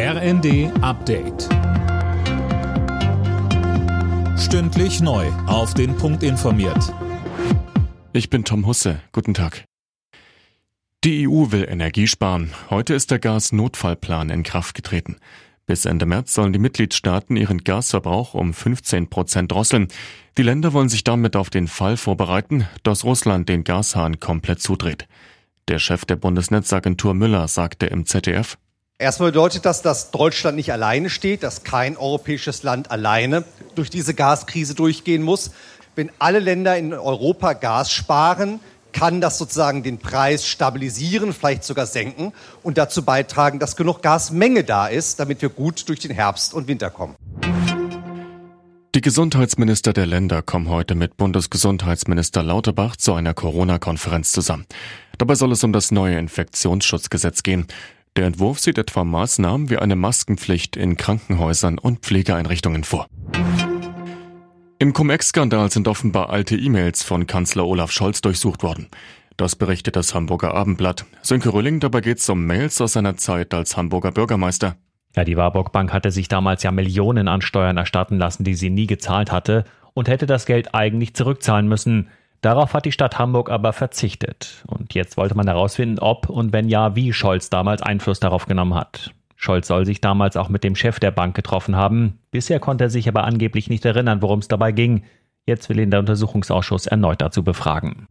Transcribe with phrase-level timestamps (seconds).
[0.00, 1.48] RND Update.
[4.38, 5.26] Stündlich neu.
[5.48, 6.94] Auf den Punkt informiert.
[8.12, 9.00] Ich bin Tom Husse.
[9.10, 9.64] Guten Tag.
[11.02, 12.52] Die EU will Energie sparen.
[12.70, 15.16] Heute ist der Gasnotfallplan in Kraft getreten.
[15.66, 19.88] Bis Ende März sollen die Mitgliedstaaten ihren Gasverbrauch um 15 Prozent drosseln.
[20.36, 25.08] Die Länder wollen sich damit auf den Fall vorbereiten, dass Russland den Gashahn komplett zudreht.
[25.66, 28.58] Der Chef der Bundesnetzagentur Müller sagte im ZDF,
[29.00, 33.44] Erstmal bedeutet das, dass Deutschland nicht alleine steht, dass kein europäisches Land alleine
[33.76, 35.52] durch diese Gaskrise durchgehen muss.
[35.94, 38.58] Wenn alle Länder in Europa Gas sparen,
[38.90, 42.32] kann das sozusagen den Preis stabilisieren, vielleicht sogar senken
[42.64, 46.66] und dazu beitragen, dass genug Gasmenge da ist, damit wir gut durch den Herbst und
[46.66, 47.14] Winter kommen.
[48.96, 54.66] Die Gesundheitsminister der Länder kommen heute mit Bundesgesundheitsminister Lauterbach zu einer Corona-Konferenz zusammen.
[55.18, 57.68] Dabei soll es um das neue Infektionsschutzgesetz gehen.
[58.18, 63.06] Der Entwurf sieht etwa Maßnahmen wie eine Maskenpflicht in Krankenhäusern und Pflegeeinrichtungen vor.
[64.80, 68.88] Im Cum-Ex-Skandal sind offenbar alte E-Mails von Kanzler Olaf Scholz durchsucht worden.
[69.36, 71.04] Das berichtet das Hamburger Abendblatt.
[71.22, 74.74] Sönke Rülling, dabei geht es um Mails aus seiner Zeit als Hamburger Bürgermeister.
[75.14, 78.70] Ja, die Warburg Bank hatte sich damals ja Millionen an Steuern erstatten lassen, die sie
[78.70, 79.62] nie gezahlt hatte
[79.94, 82.08] und hätte das Geld eigentlich zurückzahlen müssen.
[82.40, 84.62] Darauf hat die Stadt Hamburg aber verzichtet.
[84.66, 88.74] Und jetzt wollte man herausfinden, ob und wenn ja, wie Scholz damals Einfluss darauf genommen
[88.74, 89.12] hat.
[89.34, 92.18] Scholz soll sich damals auch mit dem Chef der Bank getroffen haben.
[92.30, 95.04] Bisher konnte er sich aber angeblich nicht erinnern, worum es dabei ging.
[95.46, 98.06] Jetzt will ihn der Untersuchungsausschuss erneut dazu befragen.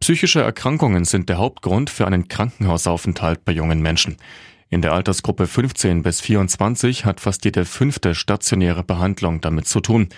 [0.00, 4.16] Psychische Erkrankungen sind der Hauptgrund für einen Krankenhausaufenthalt bei jungen Menschen.
[4.70, 10.08] In der Altersgruppe 15 bis 24 hat fast jede fünfte stationäre Behandlung damit zu tun.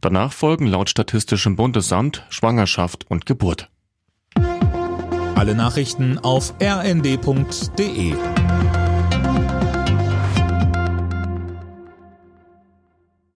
[0.00, 3.70] Danach folgen laut Statistischem Bundesamt Schwangerschaft und Geburt.
[5.34, 8.14] Alle Nachrichten auf rnd.de